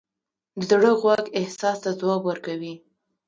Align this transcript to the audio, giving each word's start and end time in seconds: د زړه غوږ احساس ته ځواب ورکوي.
د 0.57 0.59
زړه 0.69 0.91
غوږ 1.01 1.23
احساس 1.39 1.77
ته 1.83 1.89
ځواب 1.99 2.21
ورکوي. 2.25 2.73